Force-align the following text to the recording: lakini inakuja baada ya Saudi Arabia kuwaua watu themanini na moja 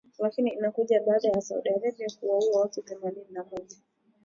lakini 0.19 0.49
inakuja 0.49 1.01
baada 1.07 1.29
ya 1.29 1.41
Saudi 1.41 1.69
Arabia 1.69 2.07
kuwaua 2.19 2.59
watu 2.61 2.81
themanini 2.81 3.25
na 3.31 3.43
moja 3.43 3.77